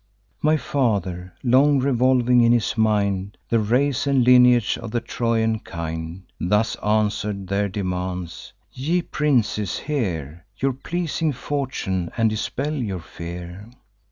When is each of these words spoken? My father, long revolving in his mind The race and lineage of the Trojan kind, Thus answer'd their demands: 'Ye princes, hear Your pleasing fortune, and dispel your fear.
My 0.41 0.57
father, 0.57 1.35
long 1.43 1.77
revolving 1.77 2.41
in 2.41 2.51
his 2.53 2.75
mind 2.75 3.37
The 3.49 3.59
race 3.59 4.07
and 4.07 4.23
lineage 4.23 4.75
of 4.79 4.89
the 4.89 4.99
Trojan 4.99 5.59
kind, 5.59 6.23
Thus 6.39 6.75
answer'd 6.77 7.45
their 7.49 7.69
demands: 7.69 8.51
'Ye 8.73 9.03
princes, 9.03 9.77
hear 9.77 10.47
Your 10.57 10.73
pleasing 10.73 11.33
fortune, 11.33 12.09
and 12.17 12.31
dispel 12.31 12.73
your 12.73 12.99
fear. 13.01 13.69